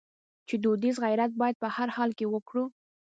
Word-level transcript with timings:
چې 0.47 0.55
دودیز 0.63 0.95
غیرت 1.05 1.31
باید 1.41 1.55
په 1.61 1.67
هر 1.75 1.87
حال 1.95 2.11
کې 2.17 2.25
وکړو. 2.33 2.65